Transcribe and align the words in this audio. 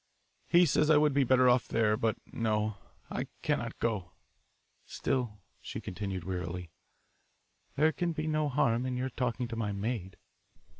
He 0.47 0.65
says 0.65 0.89
I 0.89 0.97
would 0.97 1.13
be 1.13 1.23
better 1.23 1.47
off 1.47 1.67
there, 1.67 1.95
but 1.95 2.15
no, 2.33 2.77
I 3.11 3.27
cannot 3.43 3.77
go. 3.77 4.13
Still," 4.83 5.37
she 5.61 5.79
continued 5.79 6.23
wearily, 6.23 6.71
"there 7.75 7.91
can 7.91 8.11
be 8.11 8.25
no 8.25 8.49
harm 8.49 8.87
in 8.87 8.97
your 8.97 9.11
talking 9.11 9.47
to 9.49 9.55
my 9.55 9.71
maid." 9.73 10.17